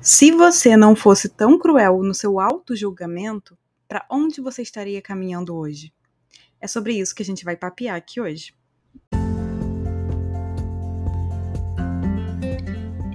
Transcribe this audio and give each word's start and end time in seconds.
Se 0.00 0.30
você 0.30 0.76
não 0.76 0.94
fosse 0.94 1.28
tão 1.28 1.58
cruel 1.58 2.02
no 2.04 2.14
seu 2.14 2.38
auto-julgamento, 2.38 3.58
para 3.88 4.06
onde 4.08 4.40
você 4.40 4.62
estaria 4.62 5.02
caminhando 5.02 5.56
hoje? 5.56 5.92
É 6.60 6.68
sobre 6.68 6.94
isso 6.94 7.14
que 7.14 7.22
a 7.22 7.26
gente 7.26 7.44
vai 7.44 7.56
papear 7.56 7.96
aqui 7.96 8.20
hoje. 8.20 8.54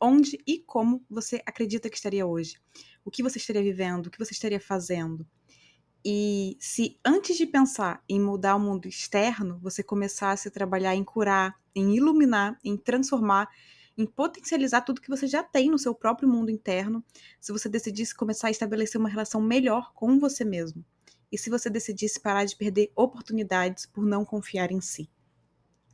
onde 0.00 0.38
e 0.46 0.58
como 0.58 1.04
você 1.08 1.42
acredita 1.46 1.88
que 1.88 1.96
estaria 1.96 2.26
hoje? 2.26 2.56
O 3.04 3.10
que 3.10 3.22
você 3.22 3.38
estaria 3.38 3.62
vivendo? 3.62 4.06
O 4.06 4.10
que 4.10 4.18
você 4.18 4.32
estaria 4.32 4.60
fazendo? 4.60 5.26
E 6.04 6.56
se 6.60 6.98
antes 7.04 7.36
de 7.36 7.46
pensar 7.46 8.02
em 8.08 8.20
mudar 8.20 8.56
o 8.56 8.60
mundo 8.60 8.86
externo, 8.86 9.58
você 9.62 9.82
começasse 9.82 10.48
a 10.48 10.50
trabalhar 10.50 10.94
em 10.94 11.02
curar, 11.02 11.58
em 11.74 11.96
iluminar, 11.96 12.58
em 12.62 12.76
transformar, 12.76 13.48
em 13.96 14.04
potencializar 14.04 14.82
tudo 14.82 15.00
que 15.00 15.08
você 15.08 15.26
já 15.26 15.42
tem 15.42 15.70
no 15.70 15.78
seu 15.78 15.94
próprio 15.94 16.28
mundo 16.28 16.50
interno, 16.50 17.02
se 17.40 17.52
você 17.52 17.68
decidisse 17.68 18.14
começar 18.14 18.48
a 18.48 18.50
estabelecer 18.50 19.00
uma 19.00 19.08
relação 19.08 19.40
melhor 19.40 19.92
com 19.94 20.18
você 20.18 20.44
mesmo. 20.44 20.84
E 21.32 21.38
se 21.38 21.48
você 21.48 21.70
decidisse 21.70 22.20
parar 22.20 22.44
de 22.44 22.56
perder 22.56 22.92
oportunidades 22.94 23.86
por 23.86 24.04
não 24.04 24.24
confiar 24.24 24.70
em 24.70 24.80
si 24.80 25.08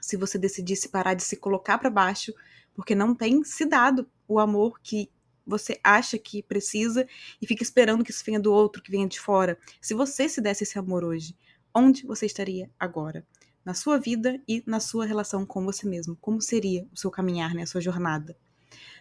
se 0.01 0.17
você 0.17 0.39
decidisse 0.39 0.89
parar 0.89 1.15
de 1.15 1.23
se 1.23 1.37
colocar 1.37 1.79
para 1.79 1.91
baixo, 1.91 2.33
porque 2.81 2.95
não 2.95 3.15
tem 3.15 3.45
se 3.45 3.67
dado 3.67 4.09
o 4.27 4.39
amor 4.39 4.81
que 4.83 5.11
você 5.47 5.79
acha 5.85 6.17
que 6.17 6.43
precisa 6.43 7.07
e 7.39 7.47
fica 7.47 7.63
esperando 7.63 8.03
que 8.03 8.11
isso 8.11 8.25
venha 8.25 8.41
do 8.41 8.51
outro, 8.51 8.83
que 8.83 8.91
venha 8.91 9.07
de 9.07 9.21
fora. 9.21 9.59
Se 9.83 9.93
você 9.93 10.27
se 10.31 10.41
desse 10.41 10.65
esse 10.65 10.79
amor 10.79 11.05
hoje, 11.05 11.37
onde 11.75 12.07
você 12.07 12.25
estaria 12.25 12.71
agora? 12.81 13.23
Na 13.63 13.75
sua 13.75 13.99
vida 13.99 14.41
e 14.49 14.65
na 14.67 14.81
sua 14.81 15.05
relação 15.05 15.45
com 15.45 15.63
você 15.63 15.87
mesmo. 15.87 16.17
Como 16.23 16.41
seria 16.41 16.89
o 16.91 16.97
seu 16.99 17.11
caminhar, 17.11 17.55
né, 17.55 17.65
a 17.65 17.67
sua 17.67 17.83
jornada? 17.83 18.35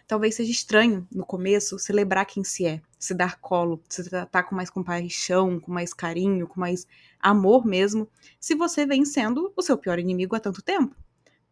Talvez 0.06 0.34
seja 0.34 0.50
estranho, 0.50 1.08
no 1.10 1.24
começo, 1.24 1.78
celebrar 1.78 2.26
quem 2.26 2.44
se 2.44 2.66
é, 2.66 2.82
se 2.98 3.14
dar 3.14 3.40
colo, 3.40 3.82
se 3.88 4.04
tratar 4.10 4.42
com 4.42 4.54
mais 4.54 4.68
compaixão, 4.68 5.58
com 5.58 5.72
mais 5.72 5.94
carinho, 5.94 6.46
com 6.46 6.60
mais 6.60 6.86
amor 7.18 7.64
mesmo, 7.64 8.06
se 8.38 8.54
você 8.54 8.84
vem 8.84 9.06
sendo 9.06 9.50
o 9.56 9.62
seu 9.62 9.78
pior 9.78 9.98
inimigo 9.98 10.36
há 10.36 10.40
tanto 10.40 10.60
tempo. 10.60 10.94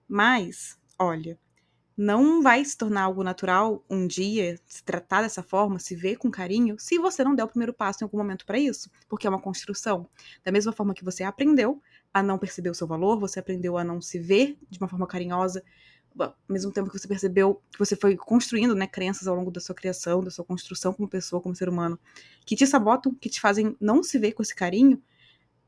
Mas, 0.06 0.78
olha, 0.98 1.38
não 1.98 2.40
vai 2.40 2.64
se 2.64 2.78
tornar 2.78 3.02
algo 3.02 3.24
natural 3.24 3.84
um 3.90 4.06
dia 4.06 4.56
se 4.68 4.84
tratar 4.84 5.22
dessa 5.22 5.42
forma, 5.42 5.80
se 5.80 5.96
ver 5.96 6.14
com 6.14 6.30
carinho, 6.30 6.76
se 6.78 6.96
você 6.96 7.24
não 7.24 7.34
der 7.34 7.42
o 7.42 7.48
primeiro 7.48 7.74
passo 7.74 7.98
em 8.02 8.04
algum 8.04 8.18
momento 8.18 8.46
para 8.46 8.56
isso, 8.56 8.88
porque 9.08 9.26
é 9.26 9.30
uma 9.30 9.40
construção. 9.40 10.08
Da 10.44 10.52
mesma 10.52 10.72
forma 10.72 10.94
que 10.94 11.04
você 11.04 11.24
aprendeu 11.24 11.82
a 12.14 12.22
não 12.22 12.38
perceber 12.38 12.70
o 12.70 12.74
seu 12.74 12.86
valor, 12.86 13.18
você 13.18 13.40
aprendeu 13.40 13.76
a 13.76 13.82
não 13.82 14.00
se 14.00 14.16
ver 14.16 14.56
de 14.70 14.78
uma 14.78 14.86
forma 14.86 15.08
carinhosa, 15.08 15.64
ao 16.16 16.36
mesmo 16.48 16.70
tempo 16.72 16.88
que 16.88 16.96
você 16.96 17.08
percebeu 17.08 17.60
que 17.72 17.78
você 17.80 17.96
foi 17.96 18.16
construindo, 18.16 18.76
né, 18.76 18.86
crenças 18.86 19.26
ao 19.26 19.34
longo 19.34 19.50
da 19.50 19.60
sua 19.60 19.74
criação, 19.74 20.22
da 20.22 20.30
sua 20.30 20.44
construção 20.44 20.92
como 20.92 21.08
pessoa, 21.08 21.42
como 21.42 21.56
ser 21.56 21.68
humano, 21.68 21.98
que 22.46 22.54
te 22.54 22.64
sabotam, 22.64 23.12
que 23.12 23.28
te 23.28 23.40
fazem 23.40 23.76
não 23.80 24.04
se 24.04 24.20
ver 24.20 24.32
com 24.32 24.42
esse 24.42 24.54
carinho, 24.54 25.02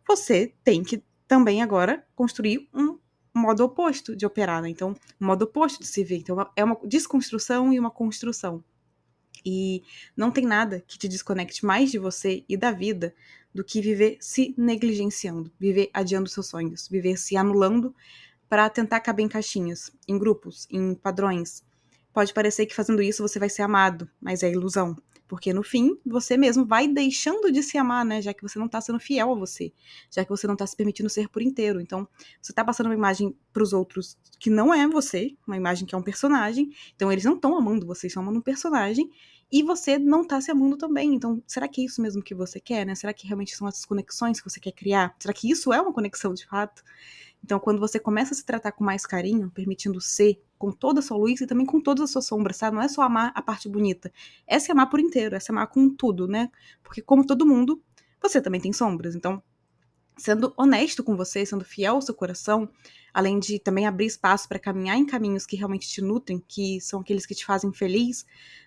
você 0.06 0.54
tem 0.62 0.84
que 0.84 1.02
também 1.26 1.60
agora 1.60 2.06
construir 2.14 2.68
um 2.72 2.99
modo 3.40 3.64
oposto 3.64 4.14
de 4.14 4.26
operar, 4.26 4.62
né? 4.62 4.68
Então, 4.68 4.94
modo 5.18 5.42
oposto 5.42 5.80
de 5.80 5.86
se 5.86 6.04
ver. 6.04 6.18
Então, 6.18 6.36
é 6.54 6.62
uma 6.62 6.78
desconstrução 6.84 7.72
e 7.72 7.78
uma 7.78 7.90
construção. 7.90 8.62
E 9.44 9.82
não 10.16 10.30
tem 10.30 10.44
nada 10.44 10.84
que 10.86 10.98
te 10.98 11.08
desconecte 11.08 11.64
mais 11.64 11.90
de 11.90 11.98
você 11.98 12.44
e 12.48 12.56
da 12.56 12.70
vida 12.70 13.14
do 13.54 13.64
que 13.64 13.80
viver 13.80 14.18
se 14.20 14.54
negligenciando, 14.56 15.50
viver 15.58 15.90
adiando 15.92 16.28
seus 16.28 16.46
sonhos, 16.46 16.86
viver 16.88 17.16
se 17.16 17.36
anulando 17.36 17.94
para 18.48 18.68
tentar 18.68 19.00
caber 19.00 19.24
em 19.24 19.28
caixinhas, 19.28 19.90
em 20.06 20.18
grupos, 20.18 20.66
em 20.70 20.94
padrões. 20.94 21.64
Pode 22.12 22.34
parecer 22.34 22.66
que 22.66 22.74
fazendo 22.74 23.02
isso 23.02 23.26
você 23.26 23.38
vai 23.38 23.48
ser 23.48 23.62
amado, 23.62 24.08
mas 24.20 24.42
é 24.42 24.50
ilusão. 24.50 24.96
Porque 25.30 25.52
no 25.52 25.62
fim, 25.62 25.96
você 26.04 26.36
mesmo 26.36 26.66
vai 26.66 26.88
deixando 26.88 27.52
de 27.52 27.62
se 27.62 27.78
amar, 27.78 28.04
né? 28.04 28.20
Já 28.20 28.34
que 28.34 28.42
você 28.42 28.58
não 28.58 28.66
tá 28.66 28.80
sendo 28.80 28.98
fiel 28.98 29.30
a 29.30 29.34
você. 29.36 29.72
Já 30.10 30.24
que 30.24 30.28
você 30.28 30.44
não 30.44 30.56
tá 30.56 30.66
se 30.66 30.74
permitindo 30.74 31.08
ser 31.08 31.28
por 31.28 31.40
inteiro. 31.40 31.80
Então, 31.80 32.08
você 32.42 32.52
tá 32.52 32.64
passando 32.64 32.86
uma 32.86 32.96
imagem 32.96 33.32
pros 33.52 33.72
outros 33.72 34.18
que 34.40 34.50
não 34.50 34.74
é 34.74 34.88
você, 34.88 35.36
uma 35.46 35.56
imagem 35.56 35.86
que 35.86 35.94
é 35.94 35.98
um 35.98 36.02
personagem. 36.02 36.68
Então, 36.96 37.12
eles 37.12 37.24
não 37.24 37.36
estão 37.36 37.56
amando 37.56 37.86
você, 37.86 38.08
estão 38.08 38.24
amando 38.24 38.40
um 38.40 38.42
personagem. 38.42 39.08
E 39.52 39.62
você 39.62 40.00
não 40.00 40.24
tá 40.26 40.40
se 40.40 40.50
amando 40.50 40.76
também. 40.76 41.14
Então, 41.14 41.40
será 41.46 41.68
que 41.68 41.80
é 41.80 41.84
isso 41.84 42.02
mesmo 42.02 42.24
que 42.24 42.34
você 42.34 42.58
quer, 42.58 42.84
né? 42.84 42.96
Será 42.96 43.14
que 43.14 43.24
realmente 43.24 43.54
são 43.54 43.68
essas 43.68 43.84
conexões 43.84 44.40
que 44.40 44.50
você 44.50 44.58
quer 44.58 44.72
criar? 44.72 45.14
Será 45.20 45.32
que 45.32 45.48
isso 45.48 45.72
é 45.72 45.80
uma 45.80 45.92
conexão 45.92 46.34
de 46.34 46.44
fato? 46.44 46.82
Então, 47.42 47.58
quando 47.58 47.80
você 47.80 47.98
começa 47.98 48.34
a 48.34 48.36
se 48.36 48.44
tratar 48.44 48.72
com 48.72 48.84
mais 48.84 49.06
carinho, 49.06 49.50
permitindo 49.50 50.00
ser 50.00 50.42
com 50.58 50.70
toda 50.70 51.00
a 51.00 51.02
sua 51.02 51.16
luz 51.16 51.40
e 51.40 51.46
também 51.46 51.66
com 51.66 51.80
todas 51.80 52.04
as 52.04 52.10
suas 52.10 52.26
sombras, 52.26 52.56
sabe? 52.56 52.76
Não 52.76 52.82
é 52.82 52.88
só 52.88 53.02
amar 53.02 53.32
a 53.34 53.42
parte 53.42 53.68
bonita. 53.68 54.12
É 54.46 54.58
se 54.58 54.70
amar 54.70 54.90
por 54.90 55.00
inteiro, 55.00 55.34
é 55.34 55.40
se 55.40 55.50
amar 55.50 55.66
com 55.68 55.88
tudo, 55.88 56.28
né? 56.28 56.50
Porque, 56.82 57.00
como 57.00 57.26
todo 57.26 57.46
mundo, 57.46 57.82
você 58.20 58.40
também 58.40 58.60
tem 58.60 58.72
sombras. 58.72 59.14
Então, 59.14 59.42
sendo 60.18 60.52
honesto 60.56 61.02
com 61.02 61.16
você, 61.16 61.46
sendo 61.46 61.64
fiel 61.64 61.94
ao 61.94 62.02
seu 62.02 62.14
coração, 62.14 62.68
além 63.12 63.38
de 63.38 63.58
também 63.58 63.86
abrir 63.86 64.06
espaço 64.06 64.46
para 64.46 64.58
caminhar 64.58 64.96
em 64.96 65.06
caminhos 65.06 65.46
que 65.46 65.56
realmente 65.56 65.88
te 65.88 66.02
nutrem, 66.02 66.44
que 66.46 66.78
são 66.80 67.00
aqueles 67.00 67.24
que 67.24 67.34
te 67.34 67.44
fazem 67.44 67.72
feliz, 67.72 68.26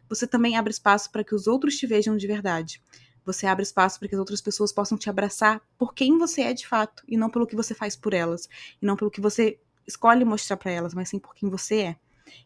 você 0.09 0.25
também 0.25 0.57
abre 0.57 0.71
espaço 0.71 1.11
para 1.11 1.23
que 1.23 1.35
os 1.35 1.45
outros 1.45 1.77
te 1.77 1.85
vejam 1.85 2.17
de 2.17 2.25
verdade. 2.25 2.81
Você 3.25 3.45
abre 3.45 3.63
espaço 3.63 3.99
para 3.99 4.07
que 4.07 4.15
as 4.15 4.19
outras 4.19 4.41
pessoas 4.41 4.71
possam 4.71 4.97
te 4.97 5.09
abraçar 5.09 5.61
por 5.77 5.93
quem 5.93 6.17
você 6.17 6.41
é 6.41 6.53
de 6.53 6.67
fato 6.67 7.03
e 7.07 7.17
não 7.17 7.29
pelo 7.29 7.47
que 7.47 7.55
você 7.55 7.73
faz 7.73 7.95
por 7.95 8.13
elas, 8.13 8.47
e 8.81 8.85
não 8.85 8.95
pelo 8.95 9.11
que 9.11 9.21
você 9.21 9.59
escolhe 9.87 10.25
mostrar 10.25 10.57
para 10.57 10.71
elas, 10.71 10.93
mas 10.93 11.09
sim 11.09 11.19
por 11.19 11.33
quem 11.33 11.49
você 11.49 11.79
é. 11.79 11.95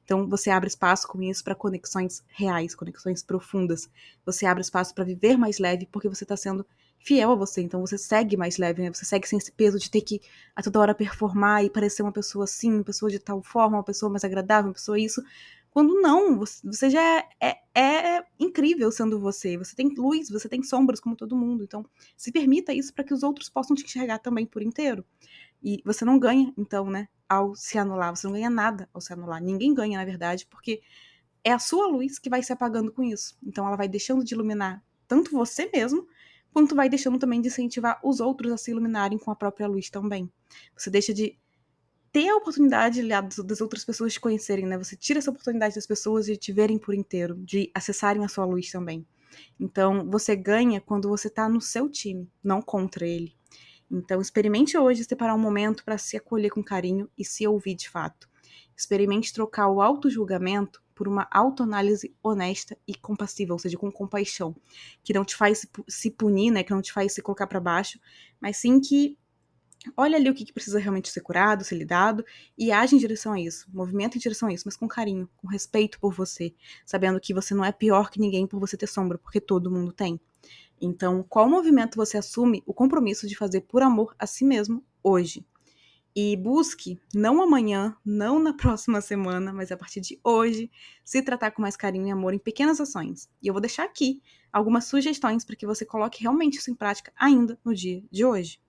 Então 0.04 0.28
você 0.28 0.50
abre 0.50 0.68
espaço 0.68 1.08
com 1.08 1.22
isso 1.22 1.44
para 1.44 1.56
conexões 1.56 2.24
reais, 2.30 2.76
conexões 2.76 3.24
profundas. 3.24 3.90
Você 4.26 4.46
abre 4.46 4.62
espaço 4.62 4.94
para 4.94 5.04
viver 5.04 5.38
mais 5.38 5.60
leve 5.60 5.88
porque 5.92 6.10
você 6.10 6.24
está 6.24 6.36
sendo 6.36 6.66
fiel 7.00 7.32
a 7.32 7.36
você. 7.36 7.62
Então 7.62 7.80
você 7.82 7.98
segue 7.98 8.36
mais 8.36 8.58
leve, 8.58 8.82
né? 8.82 8.94
Você 8.94 9.06
segue 9.06 9.28
sem 9.28 9.38
esse 9.38 9.52
peso 9.52 9.80
de 9.80 9.90
ter 9.90 10.02
que 10.02 10.22
a 10.56 10.62
toda 10.62 10.80
hora 10.80 10.96
performar 10.96 11.64
e 11.64 11.70
parecer 11.70 12.04
uma 12.04 12.12
pessoa 12.12 12.46
assim, 12.46 12.74
uma 12.74 12.84
pessoa 12.84 13.10
de 13.10 13.20
tal 13.20 13.42
forma, 13.42 13.78
uma 13.78 13.84
pessoa 13.84 14.10
mais 14.10 14.24
agradável, 14.24 14.70
uma 14.70 14.74
pessoa 14.74 15.00
isso. 15.00 15.22
Quando 15.78 16.02
não, 16.02 16.40
você 16.64 16.90
já 16.90 17.20
é, 17.40 17.56
é, 17.72 18.16
é, 18.16 18.26
incrível 18.40 18.92
sendo 18.92 19.20
você. 19.20 19.56
Você 19.58 19.76
tem 19.76 19.94
luz, 19.96 20.28
você 20.28 20.50
tem 20.50 20.64
sombras 20.64 21.00
como 21.00 21.16
todo 21.16 21.38
mundo. 21.38 21.64
Então, 21.64 21.86
se 22.16 22.32
permita 22.32 22.74
isso 22.74 22.92
para 22.92 23.04
que 23.04 23.14
os 23.14 23.22
outros 23.22 23.48
possam 23.48 23.76
te 23.76 23.84
enxergar 23.84 24.18
também 24.18 24.44
por 24.44 24.64
inteiro. 24.64 25.06
E 25.62 25.80
você 25.86 26.04
não 26.04 26.18
ganha, 26.18 26.52
então, 26.58 26.90
né, 26.90 27.08
ao 27.30 27.54
se 27.54 27.78
anular. 27.78 28.16
Você 28.16 28.26
não 28.26 28.34
ganha 28.34 28.50
nada 28.50 28.90
ao 28.92 29.00
se 29.00 29.14
anular. 29.14 29.40
Ninguém 29.40 29.72
ganha, 29.72 30.00
na 30.00 30.04
verdade, 30.04 30.48
porque 30.50 30.82
é 31.44 31.52
a 31.52 31.60
sua 31.60 31.86
luz 31.86 32.18
que 32.18 32.28
vai 32.28 32.42
se 32.42 32.52
apagando 32.52 32.92
com 32.92 33.04
isso. 33.04 33.38
Então, 33.46 33.68
ela 33.68 33.78
vai 33.78 33.88
deixando 33.88 34.24
de 34.24 34.34
iluminar 34.34 34.84
tanto 35.08 35.30
você 35.30 35.70
mesmo, 35.72 36.08
quanto 36.52 36.74
vai 36.74 36.90
deixando 36.90 37.20
também 37.20 37.40
de 37.40 37.50
incentivar 37.50 38.00
os 38.04 38.20
outros 38.20 38.52
a 38.52 38.58
se 38.58 38.72
iluminarem 38.72 39.20
com 39.20 39.30
a 39.30 39.36
própria 39.36 39.68
luz 39.68 39.92
também. 39.92 40.28
Você 40.76 40.90
deixa 40.90 41.14
de 41.14 41.38
ter 42.18 42.30
a 42.30 42.36
oportunidade 42.36 43.08
das 43.46 43.62
outras 43.62 43.86
pessoas 43.86 44.14
te 44.14 44.20
conhecerem, 44.20 44.66
né? 44.66 44.76
Você 44.76 44.96
tira 44.96 45.20
essa 45.20 45.30
oportunidade 45.30 45.76
das 45.76 45.86
pessoas 45.86 46.26
de 46.26 46.36
te 46.36 46.52
verem 46.52 46.80
por 46.80 46.96
inteiro, 46.96 47.36
de 47.36 47.70
acessarem 47.76 48.26
a 48.26 48.28
sua 48.28 48.44
luz 48.44 48.72
também. 48.72 49.06
Então, 49.60 50.10
você 50.10 50.36
ganha 50.36 50.82
quando 50.82 51.08
você 51.10 51.30
tá 51.30 51.48
no 51.48 51.62
seu 51.62 51.88
time, 51.88 52.28
não 52.44 52.60
contra 52.60 53.06
ele. 53.06 53.36
Então, 53.92 54.20
experimente 54.20 54.76
hoje 54.76 55.04
separar 55.04 55.36
um 55.36 55.40
momento 55.40 55.86
para 55.86 55.96
se 56.00 56.18
acolher 56.18 56.50
com 56.50 56.64
carinho 56.64 57.08
e 57.16 57.24
se 57.24 57.48
ouvir 57.48 57.76
de 57.76 57.88
fato. 57.88 58.28
Experimente 58.76 59.32
trocar 59.32 59.68
o 59.70 59.80
auto-julgamento 59.80 60.82
por 60.96 61.08
uma 61.08 61.28
autoanálise 61.30 62.16
honesta 62.24 62.76
e 62.88 62.96
compassiva, 62.96 63.54
ou 63.54 63.60
seja, 63.60 63.78
com 63.78 63.92
compaixão, 63.92 64.56
que 65.04 65.14
não 65.14 65.24
te 65.24 65.36
faz 65.36 65.68
se 65.88 66.10
punir, 66.10 66.50
né, 66.50 66.64
que 66.64 66.72
não 66.72 66.82
te 66.82 66.92
faz 66.92 67.14
se 67.14 67.22
colocar 67.22 67.46
para 67.46 67.60
baixo, 67.60 68.00
mas 68.42 68.58
sim 68.58 68.80
que 68.80 69.20
olha 69.96 70.18
ali 70.18 70.30
o 70.30 70.34
que 70.34 70.52
precisa 70.52 70.80
realmente 70.80 71.10
ser 71.10 71.22
curado, 71.22 71.64
ser 71.64 71.76
lidado 71.76 72.26
e 72.58 72.72
age 72.72 72.96
em 72.96 73.00
direção 73.00 73.34
a 73.34 73.40
isso, 73.40 73.68
movimenta 73.72 74.18
em 74.18 74.20
direção 74.20 74.50
a 74.50 74.54
isso, 74.54 74.64
mas 74.66 74.76
com 74.76 74.88
carinho, 74.88 75.30
com 75.38 75.48
respeito 75.48 76.00
por 76.00 76.14
você, 76.14 76.54
sabendo 76.86 77.20
que 77.20 77.34
você 77.34 77.54
não 77.54 77.64
é 77.64 77.72
pior 77.72 78.10
que 78.10 78.20
ninguém 78.20 78.48
por 78.48 78.60
você 78.60 78.76
ter 78.76 78.88
sombra, 78.88 79.18
porque 79.18 79.40
todo 79.40 79.72
mundo 79.72 79.92
tem. 79.92 80.20
Então, 80.80 81.26
qual 81.28 81.50
movimento 81.50 81.96
você 81.96 82.18
assume 82.18 82.64
o 82.66 82.74
compromisso 82.74 83.28
de 83.28 83.36
fazer 83.36 83.62
por 83.62 83.82
amor 83.82 84.16
a 84.20 84.28
si 84.28 84.46
mesmo 84.46 84.84
hoje? 85.04 85.46
E 86.16 86.36
busque, 86.36 87.00
não 87.14 87.42
amanhã, 87.42 87.96
não 88.04 88.40
na 88.40 88.54
próxima 88.58 89.02
semana, 89.02 89.54
mas 89.54 89.72
a 89.72 89.78
partir 89.78 90.02
de 90.02 90.20
hoje, 90.24 90.72
se 91.04 91.22
tratar 91.22 91.52
com 91.52 91.62
mais 91.62 91.76
carinho 91.76 92.08
e 92.08 92.12
amor 92.12 92.34
em 92.34 92.40
pequenas 92.40 92.82
ações. 92.82 93.30
E 93.42 93.48
eu 93.48 93.54
vou 93.54 93.62
deixar 93.62 93.84
aqui 93.84 94.22
algumas 94.52 94.86
sugestões 94.86 95.46
para 95.46 95.56
que 95.56 95.66
você 95.66 95.86
coloque 95.86 96.24
realmente 96.24 96.58
isso 96.58 96.72
em 96.72 96.76
prática 96.76 97.12
ainda 97.16 97.60
no 97.64 97.74
dia 97.74 98.04
de 98.12 98.26
hoje. 98.26 98.60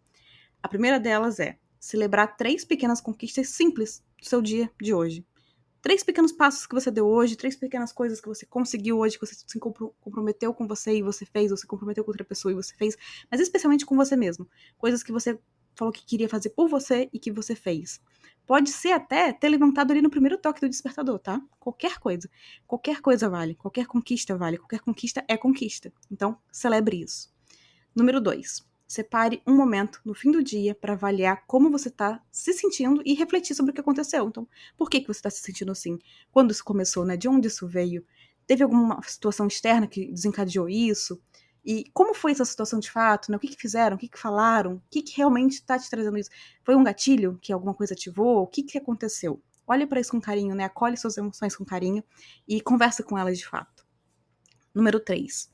A 0.62 0.69
primeira 0.69 0.99
delas 0.99 1.38
é 1.38 1.58
celebrar 1.78 2.37
três 2.37 2.64
pequenas 2.64 3.00
conquistas 3.00 3.49
simples 3.50 4.02
do 4.20 4.26
seu 4.26 4.43
dia 4.43 4.70
de 4.81 4.93
hoje. 4.93 5.25
Três 5.81 6.02
pequenos 6.02 6.32
passos 6.32 6.66
que 6.66 6.75
você 6.75 6.90
deu 6.90 7.06
hoje, 7.06 7.37
três 7.37 7.55
pequenas 7.55 7.93
coisas 7.93 8.20
que 8.20 8.26
você 8.26 8.44
conseguiu 8.44 8.99
hoje, 8.99 9.16
que 9.16 9.25
você 9.25 9.34
se 9.34 9.58
comprometeu 9.60 10.52
com 10.52 10.66
você 10.66 10.96
e 10.99 11.02
você 11.02 11.25
fez, 11.25 11.52
ou 11.52 11.56
se 11.56 11.66
comprometeu 11.66 12.02
com 12.02 12.10
outra 12.10 12.25
pessoa 12.25 12.50
e 12.50 12.55
você 12.55 12.75
fez, 12.75 12.96
mas 13.31 13.40
especialmente 13.40 13.87
com 13.87 13.94
você 13.94 14.16
mesmo. 14.16 14.49
Coisas 14.76 15.05
que 15.05 15.12
você 15.12 15.38
falou 15.76 15.93
que 15.93 16.05
queria 16.05 16.28
fazer 16.28 16.50
por 16.50 16.69
você 16.69 17.08
e 17.12 17.19
que 17.20 17.31
você 17.31 17.54
fez. 17.54 18.00
Pode 18.44 18.70
ser 18.70 18.90
até 18.90 19.32
ter 19.32 19.49
levantado 19.49 19.93
ali 19.93 20.02
no 20.02 20.11
primeiro 20.11 20.37
toque 20.37 20.61
do 20.61 20.69
despertador, 20.69 21.20
tá? 21.20 21.40
Qualquer 21.61 21.99
coisa. 22.00 22.28
Qualquer 22.66 23.00
coisa 23.00 23.28
vale. 23.28 23.54
Qualquer 23.54 23.87
conquista 23.87 24.37
vale. 24.37 24.58
Qualquer 24.58 24.81
conquista 24.81 25.25
é 25.28 25.37
conquista. 25.37 25.93
Então, 26.11 26.37
celebre 26.50 27.00
isso. 27.00 27.32
Número 27.94 28.20
dois. 28.20 28.67
Separe 28.88 29.43
um 29.46 29.55
momento 29.55 30.00
no 30.02 30.14
fim 30.14 30.32
do 30.32 30.43
dia 30.43 30.75
para 30.75 30.94
avaliar 30.94 31.44
como 31.46 31.70
você 31.70 31.88
está 31.88 32.25
se 32.32 32.55
sentindo 32.55 33.02
e 33.05 33.12
refletir 33.12 33.55
sobre 33.55 33.70
o 33.70 33.75
que 33.75 33.82
aconteceu. 33.82 34.26
Então, 34.26 34.49
por 34.79 34.88
que, 34.88 35.02
que 35.02 35.06
você 35.06 35.19
está 35.19 35.29
se 35.29 35.43
sentindo 35.43 35.70
assim? 35.70 35.99
Quando 36.32 36.52
isso 36.52 36.64
começou, 36.64 37.05
né? 37.05 37.14
De 37.14 37.29
onde 37.29 37.49
isso 37.49 37.69
veio? 37.69 38.02
Teve 38.46 38.62
alguma 38.62 38.99
situação 39.02 39.46
externa 39.46 39.87
que 39.87 40.11
desencadeou 40.11 40.70
isso? 40.70 41.20
E 41.62 41.85
como 41.93 42.14
foi 42.14 42.32
essa 42.32 42.46
situação 42.46 42.81
de 42.81 42.90
fato? 42.90 43.31
Né? 43.31 43.37
O 43.37 43.40
que, 43.40 43.49
que 43.49 43.61
fizeram? 43.61 43.94
O 43.94 43.99
que, 43.99 44.08
que 44.08 44.19
falaram? 44.19 44.76
O 44.76 44.82
que, 44.90 45.02
que 45.02 45.19
realmente 45.19 45.56
está 45.56 45.79
te 45.79 45.90
trazendo 45.90 46.17
isso? 46.17 46.31
Foi 46.64 46.75
um 46.75 46.82
gatilho 46.82 47.38
que 47.43 47.52
alguma 47.52 47.75
coisa 47.75 47.93
ativou? 47.93 48.44
O 48.44 48.46
que, 48.46 48.62
que 48.62 48.79
aconteceu? 48.79 49.43
Olha 49.67 49.87
para 49.87 50.00
isso 50.00 50.12
com 50.12 50.20
carinho, 50.20 50.55
né? 50.55 50.64
Acolhe 50.64 50.96
suas 50.96 51.19
emoções 51.19 51.55
com 51.55 51.62
carinho 51.62 52.02
e 52.49 52.58
conversa 52.62 53.02
com 53.02 53.19
elas 53.19 53.37
de 53.37 53.46
fato. 53.46 53.87
Número 54.75 54.99
3. 54.99 55.52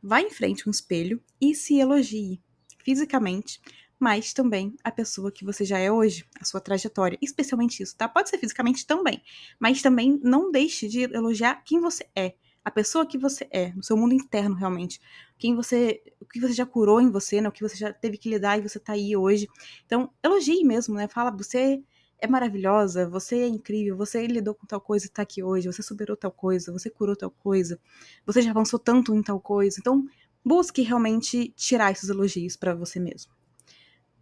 Vá 0.00 0.20
em 0.20 0.30
frente 0.30 0.62
a 0.64 0.68
um 0.68 0.70
espelho 0.70 1.20
e 1.40 1.56
se 1.56 1.80
elogie 1.80 2.40
fisicamente, 2.84 3.60
mas 3.98 4.32
também 4.32 4.74
a 4.84 4.90
pessoa 4.90 5.32
que 5.32 5.44
você 5.44 5.64
já 5.64 5.78
é 5.78 5.90
hoje, 5.90 6.24
a 6.40 6.44
sua 6.44 6.60
trajetória, 6.60 7.18
especialmente 7.20 7.82
isso, 7.82 7.96
tá? 7.96 8.08
Pode 8.08 8.28
ser 8.28 8.38
fisicamente 8.38 8.86
também, 8.86 9.22
mas 9.58 9.82
também 9.82 10.20
não 10.22 10.50
deixe 10.50 10.88
de 10.88 11.02
elogiar 11.02 11.62
quem 11.64 11.80
você 11.80 12.06
é, 12.14 12.34
a 12.64 12.70
pessoa 12.70 13.06
que 13.06 13.16
você 13.16 13.48
é, 13.50 13.72
no 13.72 13.82
seu 13.82 13.96
mundo 13.96 14.14
interno 14.14 14.54
realmente, 14.54 15.00
quem 15.38 15.54
você, 15.54 16.02
o 16.20 16.26
que 16.26 16.38
você 16.38 16.52
já 16.52 16.66
curou 16.66 17.00
em 17.00 17.10
você, 17.10 17.40
né? 17.40 17.48
O 17.48 17.52
que 17.52 17.62
você 17.62 17.76
já 17.76 17.92
teve 17.92 18.18
que 18.18 18.28
lidar 18.28 18.58
e 18.58 18.62
você 18.62 18.78
tá 18.78 18.92
aí 18.92 19.16
hoje. 19.16 19.48
Então, 19.86 20.10
elogie 20.22 20.62
mesmo, 20.64 20.94
né? 20.94 21.08
Fala, 21.08 21.30
você 21.30 21.82
é 22.20 22.26
maravilhosa, 22.26 23.08
você 23.08 23.36
é 23.36 23.46
incrível, 23.48 23.96
você 23.96 24.26
lidou 24.26 24.54
com 24.54 24.66
tal 24.66 24.80
coisa 24.80 25.06
e 25.06 25.08
tá 25.08 25.22
aqui 25.22 25.42
hoje, 25.42 25.66
você 25.66 25.82
superou 25.82 26.16
tal 26.16 26.32
coisa, 26.32 26.72
você 26.72 26.90
curou 26.90 27.16
tal 27.16 27.30
coisa, 27.30 27.80
você 28.26 28.42
já 28.42 28.50
avançou 28.50 28.78
tanto 28.78 29.14
em 29.14 29.22
tal 29.22 29.40
coisa. 29.40 29.76
Então, 29.80 30.04
Busque 30.48 30.80
realmente 30.80 31.52
tirar 31.54 31.92
esses 31.92 32.08
elogios 32.08 32.56
para 32.56 32.74
você 32.74 32.98
mesmo. 32.98 33.30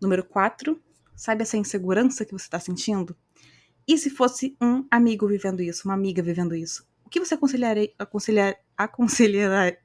Número 0.03 0.25
4. 0.25 0.77
Sabe 1.15 1.43
essa 1.43 1.57
insegurança 1.57 2.25
que 2.25 2.33
você 2.33 2.47
está 2.47 2.59
sentindo? 2.59 3.17
E 3.87 3.97
se 3.97 4.11
fosse 4.11 4.57
um 4.61 4.85
amigo 4.91 5.29
vivendo 5.29 5.63
isso, 5.63 5.87
uma 5.87 5.95
amiga 5.95 6.21
vivendo 6.21 6.57
isso? 6.57 6.85
O 7.05 7.09
que 7.09 7.21
você 7.21 7.35
aconselharia, 7.35 7.93
aconselhar, 7.97 8.57
aconselhar, 8.77 9.79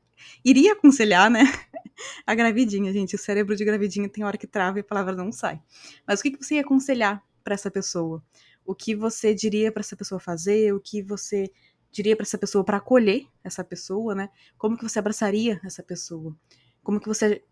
iria 0.44 0.74
aconselhar, 0.74 1.30
né? 1.30 1.44
A 2.26 2.34
gravidinha, 2.34 2.92
gente. 2.92 3.14
O 3.14 3.20
cérebro 3.20 3.56
de 3.56 3.64
gravidinha 3.64 4.10
tem 4.10 4.24
hora 4.24 4.36
que 4.36 4.48
trava 4.48 4.80
e 4.80 4.82
a 4.82 4.84
palavra 4.84 5.16
não 5.16 5.32
sai. 5.32 5.62
Mas 6.08 6.22
o 6.22 6.24
que 6.24 6.36
você 6.36 6.56
ia 6.56 6.62
aconselhar 6.62 7.24
para 7.44 7.54
essa 7.54 7.70
pessoa? 7.70 8.24
O 8.66 8.74
que 8.74 8.96
você 8.96 9.36
diria 9.36 9.72
para 9.72 9.82
essa 9.82 9.96
pessoa 9.96 10.20
fazer? 10.20 10.74
O 10.74 10.80
que 10.80 11.04
você 11.04 11.52
diria 11.92 12.16
para 12.16 12.24
essa 12.24 12.38
pessoa 12.38 12.64
para 12.64 12.78
acolher 12.78 13.26
essa 13.44 13.64
pessoa, 13.64 14.16
né? 14.16 14.30
Como 14.58 14.78
que 14.78 14.84
você 14.84 15.00
abraçaria 15.00 15.60
essa 15.64 15.84
pessoa? 15.84 16.36
Como 16.84 17.00
que 17.00 17.08
você 17.08 17.44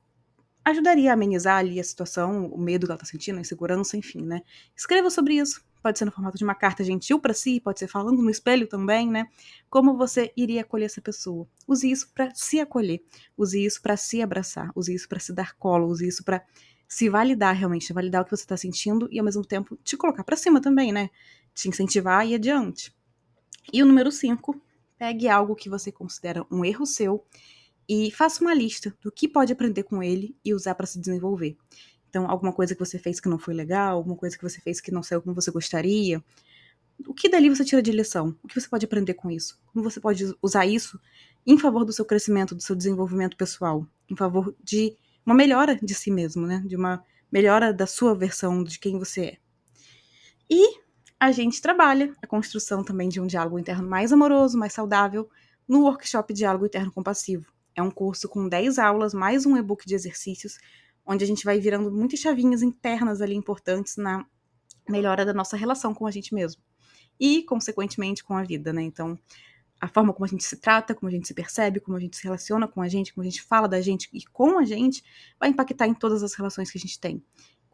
ajudaria 0.64 1.12
a 1.12 1.14
amenizar 1.14 1.58
ali 1.58 1.80
a 1.80 1.84
situação, 1.84 2.48
o 2.48 2.58
medo 2.58 2.86
que 2.86 2.92
ela 2.92 3.00
tá 3.00 3.06
sentindo, 3.06 3.38
a 3.38 3.42
insegurança, 3.42 3.98
enfim, 3.98 4.22
né? 4.22 4.42
Escreva 4.76 5.10
sobre 5.10 5.36
isso. 5.36 5.64
Pode 5.82 5.98
ser 5.98 6.06
no 6.06 6.12
formato 6.12 6.38
de 6.38 6.44
uma 6.44 6.56
carta 6.56 6.84
gentil 6.84 7.20
para 7.20 7.34
si, 7.34 7.60
pode 7.62 7.80
ser 7.80 7.88
falando 7.88 8.22
no 8.22 8.30
espelho 8.30 8.68
também, 8.68 9.10
né? 9.10 9.28
Como 9.70 9.96
você 9.96 10.32
iria 10.36 10.62
acolher 10.62 10.86
essa 10.86 11.02
pessoa? 11.02 11.48
Use 11.68 11.90
isso 11.90 12.12
para 12.14 12.34
se 12.36 12.60
acolher, 12.60 13.02
use 13.38 13.64
isso 13.64 13.82
para 13.82 13.96
se 13.96 14.22
abraçar, 14.22 14.72
use 14.76 14.94
isso 14.94 15.08
para 15.08 15.20
se 15.20 15.32
dar 15.34 15.56
colo, 15.58 15.88
use 15.88 16.06
isso 16.06 16.24
para 16.24 16.44
se 16.88 17.08
validar 17.10 17.56
realmente, 17.56 17.94
validar 17.94 18.22
o 18.24 18.26
que 18.26 18.32
você 18.32 18.46
tá 18.46 18.58
sentindo 18.58 19.08
e 19.12 19.20
ao 19.20 19.26
mesmo 19.26 19.46
tempo 19.46 19.78
te 19.78 19.96
colocar 19.96 20.24
para 20.24 20.36
cima 20.36 20.60
também, 20.60 20.92
né? 20.92 21.10
Te 21.54 21.70
incentivar 21.70 22.28
e 22.28 22.36
adiante. 22.36 22.94
E 23.72 23.84
o 23.84 23.86
número 23.86 24.12
5, 24.12 24.60
pegue 24.98 25.28
algo 25.28 25.56
que 25.56 25.70
você 25.70 25.92
considera 25.92 26.46
um 26.52 26.66
erro 26.66 26.86
seu 26.86 27.24
e 27.88 28.12
faça 28.12 28.42
uma 28.42 28.54
lista 28.54 28.96
do 29.02 29.12
que 29.12 29.28
pode 29.28 29.54
aprender 29.54 29.84
com 29.84 30.04
ele 30.04 30.36
e 30.44 30.54
usar 30.54 30.76
para 30.76 30.86
se 30.86 31.00
desenvolver. 31.00 31.58
Então, 32.10 32.30
alguma 32.30 32.52
coisa 32.52 32.74
que 32.74 32.80
você 32.80 33.00
fez 33.00 33.20
que 33.20 33.30
não 33.30 33.40
foi 33.40 33.54
legal, 33.54 33.98
alguma 33.98 34.16
coisa 34.16 34.38
que 34.38 34.44
você 34.44 34.60
fez 34.60 34.82
que 34.82 34.92
não 34.92 35.02
saiu 35.02 35.22
como 35.22 35.34
você 35.34 35.52
gostaria. 35.52 36.24
O 37.08 37.14
que 37.14 37.30
dali 37.30 37.50
você 37.50 37.64
tira 37.64 37.82
de 37.82 37.92
lição? 37.92 38.36
O 38.44 38.48
que 38.48 38.60
você 38.60 38.68
pode 38.68 38.86
aprender 38.86 39.14
com 39.14 39.32
isso? 39.32 39.60
Como 39.72 39.84
você 39.84 40.00
pode 40.00 40.36
usar 40.42 40.66
isso 40.66 41.00
em 41.46 41.58
favor 41.58 41.86
do 41.86 41.94
seu 41.94 42.04
crescimento, 42.04 42.54
do 42.54 42.62
seu 42.62 42.76
desenvolvimento 42.76 43.38
pessoal, 43.38 43.88
em 44.10 44.16
favor 44.16 44.56
de 44.64 44.96
uma 45.26 45.36
melhora 45.36 45.76
de 45.82 45.94
si 45.94 46.12
mesmo, 46.12 46.46
né? 46.46 46.64
De 46.66 46.76
uma 46.76 47.04
melhora 47.32 47.72
da 47.72 47.88
sua 47.88 48.14
versão 48.14 48.64
de 48.64 48.80
quem 48.80 48.98
você 48.98 49.22
é. 49.22 49.38
E 50.50 50.80
a 51.20 51.34
gente 51.34 51.62
trabalha 51.62 52.16
a 52.22 52.28
construção 52.28 52.82
também 52.82 53.10
de 53.10 53.20
um 53.20 53.28
diálogo 53.28 53.60
interno 53.60 53.88
mais 53.88 54.14
amoroso, 54.14 54.58
mais 54.58 54.72
saudável, 54.72 55.30
no 55.68 55.82
workshop 55.82 56.34
Diálogo 56.34 56.66
Interno 56.66 56.92
Compassivo. 56.92 57.46
É 57.76 57.84
um 57.84 57.92
curso 57.92 58.30
com 58.30 58.48
10 58.48 58.80
aulas, 58.80 59.14
mais 59.14 59.46
um 59.46 59.58
e-book 59.58 59.86
de 59.86 59.94
exercícios, 59.94 60.58
onde 61.06 61.24
a 61.26 61.28
gente 61.28 61.44
vai 61.44 61.60
virando 61.60 61.92
muitas 61.92 62.22
chavinhas 62.22 62.62
internas 62.62 63.20
ali 63.22 63.36
importantes 63.36 63.98
na 63.98 64.26
melhora 64.88 65.26
da 65.26 65.34
nossa 65.34 65.58
relação 65.58 65.94
com 65.94 66.08
a 66.08 66.12
gente 66.12 66.34
mesmo. 66.34 66.62
E, 67.20 67.44
consequentemente, 67.44 68.24
com 68.24 68.36
a 68.38 68.44
vida, 68.44 68.72
né? 68.72 68.82
Então, 68.82 69.20
a 69.82 69.90
forma 69.90 70.14
como 70.14 70.24
a 70.24 70.28
gente 70.28 70.44
se 70.46 70.56
trata, 70.56 70.96
como 70.96 71.10
a 71.10 71.12
gente 71.12 71.28
se 71.28 71.34
percebe, 71.34 71.82
como 71.82 71.98
a 71.98 72.00
gente 72.00 72.16
se 72.16 72.24
relaciona 72.24 72.66
com 72.66 72.82
a 72.82 72.88
gente, 72.88 73.14
como 73.14 73.28
a 73.28 73.30
gente 73.30 73.44
fala 73.44 73.68
da 73.68 73.82
gente 73.82 74.10
e 74.14 74.24
com 74.32 74.58
a 74.58 74.64
gente, 74.64 75.04
vai 75.38 75.50
impactar 75.50 75.86
em 75.86 75.94
todas 75.94 76.24
as 76.24 76.34
relações 76.34 76.72
que 76.72 76.78
a 76.78 76.82
gente 76.82 76.98
tem 76.98 77.22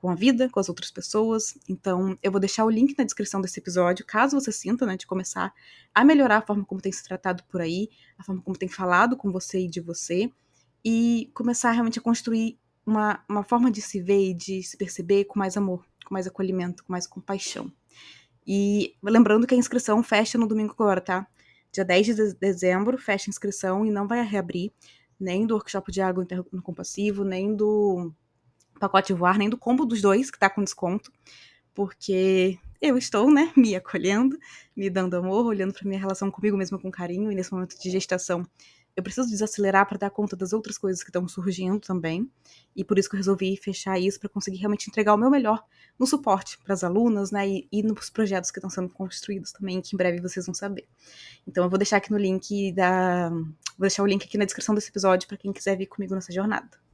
com 0.05 0.11
a 0.11 0.15
vida, 0.15 0.47
com 0.47 0.59
as 0.59 0.69
outras 0.69 0.91
pessoas. 0.91 1.57
Então, 1.67 2.15
eu 2.21 2.31
vou 2.31 2.39
deixar 2.39 2.63
o 2.63 2.69
link 2.69 2.95
na 2.95 3.03
descrição 3.03 3.41
desse 3.41 3.59
episódio, 3.59 4.05
caso 4.05 4.39
você 4.39 4.51
sinta, 4.51 4.85
né, 4.85 4.95
de 4.95 5.07
começar 5.07 5.51
a 5.95 6.05
melhorar 6.05 6.37
a 6.37 6.41
forma 6.43 6.63
como 6.63 6.79
tem 6.79 6.91
se 6.91 7.03
tratado 7.03 7.43
por 7.49 7.59
aí, 7.59 7.89
a 8.15 8.23
forma 8.23 8.39
como 8.39 8.55
tem 8.55 8.69
falado 8.69 9.17
com 9.17 9.31
você 9.31 9.61
e 9.61 9.67
de 9.67 9.81
você, 9.81 10.29
e 10.85 11.31
começar 11.33 11.71
realmente 11.71 11.97
a 11.97 12.03
construir 12.03 12.59
uma, 12.85 13.19
uma 13.27 13.43
forma 13.43 13.71
de 13.71 13.81
se 13.81 13.99
ver 13.99 14.29
e 14.29 14.33
de 14.35 14.61
se 14.61 14.77
perceber 14.77 15.25
com 15.25 15.39
mais 15.39 15.57
amor, 15.57 15.83
com 16.05 16.13
mais 16.13 16.27
acolhimento, 16.27 16.83
com 16.83 16.91
mais 16.91 17.07
compaixão. 17.07 17.71
E 18.45 18.93
lembrando 19.01 19.47
que 19.47 19.55
a 19.55 19.57
inscrição 19.57 20.03
fecha 20.03 20.37
no 20.37 20.45
domingo 20.45 20.73
agora, 20.73 21.01
tá? 21.01 21.25
Dia 21.71 21.83
10 21.83 22.05
de 22.05 22.33
dezembro, 22.35 22.95
fecha 22.99 23.27
a 23.27 23.31
inscrição 23.31 23.83
e 23.83 23.89
não 23.89 24.07
vai 24.07 24.23
reabrir 24.23 24.71
nem 25.19 25.47
do 25.47 25.55
workshop 25.55 25.91
de 25.91 25.99
água 25.99 26.23
interno 26.23 26.45
compassivo, 26.61 27.23
nem 27.23 27.55
do 27.55 28.13
pacote 28.79 29.13
voar, 29.13 29.37
nem 29.37 29.49
do 29.49 29.57
combo 29.57 29.85
dos 29.85 30.01
dois, 30.01 30.29
que 30.29 30.39
tá 30.39 30.49
com 30.49 30.63
desconto, 30.63 31.11
porque 31.73 32.57
eu 32.81 32.97
estou, 32.97 33.31
né, 33.31 33.51
me 33.55 33.75
acolhendo, 33.75 34.37
me 34.75 34.89
dando 34.89 35.15
amor, 35.15 35.45
olhando 35.45 35.73
para 35.73 35.87
minha 35.87 35.99
relação 35.99 36.29
comigo 36.31 36.57
mesma 36.57 36.79
com 36.79 36.91
carinho, 36.91 37.31
e 37.31 37.35
nesse 37.35 37.51
momento 37.51 37.79
de 37.79 37.89
gestação 37.89 38.45
eu 38.95 39.03
preciso 39.03 39.29
desacelerar 39.29 39.85
para 39.87 39.97
dar 39.97 40.09
conta 40.09 40.37
das 40.37 40.53
outras 40.53 40.77
coisas 40.77 41.03
que 41.03 41.09
estão 41.09 41.27
surgindo 41.27 41.79
também. 41.81 42.31
E 42.73 42.83
por 42.83 42.97
isso 42.97 43.09
que 43.09 43.15
eu 43.15 43.17
resolvi 43.17 43.57
fechar 43.57 43.99
isso 43.99 44.19
para 44.19 44.29
conseguir 44.29 44.57
realmente 44.57 44.89
entregar 44.89 45.13
o 45.13 45.17
meu 45.17 45.29
melhor 45.29 45.61
no 45.99 46.07
suporte 46.07 46.57
para 46.63 46.73
as 46.73 46.83
alunas, 46.83 47.29
né? 47.29 47.47
E, 47.47 47.67
e, 47.71 47.83
nos 47.83 48.09
projetos 48.09 48.51
que 48.51 48.59
estão 48.59 48.69
sendo 48.69 48.89
construídos 48.89 49.51
também, 49.51 49.81
que 49.81 49.95
em 49.95 49.97
breve 49.97 50.21
vocês 50.21 50.45
vão 50.45 50.55
saber. 50.55 50.87
Então 51.45 51.65
eu 51.65 51.69
vou 51.69 51.77
deixar 51.77 51.97
aqui 51.97 52.09
no 52.09 52.17
link 52.17 52.71
da. 52.71 53.29
Vou 53.29 53.81
deixar 53.81 54.01
o 54.01 54.07
link 54.07 54.23
aqui 54.23 54.37
na 54.37 54.45
descrição 54.45 54.73
desse 54.73 54.89
episódio 54.89 55.27
para 55.27 55.37
quem 55.37 55.51
quiser 55.51 55.77
vir 55.77 55.87
comigo 55.87 56.15
nessa 56.15 56.31
jornada. 56.31 56.84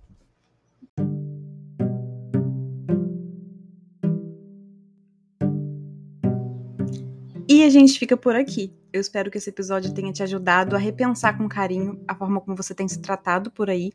E 7.61 7.63
a 7.63 7.69
gente 7.69 7.99
fica 7.99 8.17
por 8.17 8.35
aqui. 8.35 8.73
Eu 8.91 8.99
espero 8.99 9.29
que 9.29 9.37
esse 9.37 9.51
episódio 9.51 9.93
tenha 9.93 10.11
te 10.11 10.23
ajudado 10.23 10.75
a 10.75 10.79
repensar 10.79 11.37
com 11.37 11.47
carinho 11.47 12.03
a 12.07 12.15
forma 12.15 12.41
como 12.41 12.57
você 12.57 12.73
tem 12.73 12.87
se 12.87 12.99
tratado 12.99 13.51
por 13.51 13.69
aí 13.69 13.91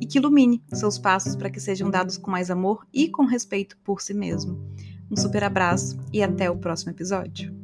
e 0.00 0.06
que 0.06 0.16
ilumine 0.16 0.62
seus 0.72 0.96
passos 0.96 1.36
para 1.36 1.50
que 1.50 1.60
sejam 1.60 1.90
dados 1.90 2.16
com 2.16 2.30
mais 2.30 2.50
amor 2.50 2.86
e 2.94 3.10
com 3.10 3.26
respeito 3.26 3.76
por 3.84 4.00
si 4.00 4.14
mesmo. 4.14 4.58
Um 5.10 5.16
super 5.18 5.44
abraço 5.44 6.00
e 6.10 6.22
até 6.22 6.50
o 6.50 6.56
próximo 6.56 6.92
episódio. 6.92 7.59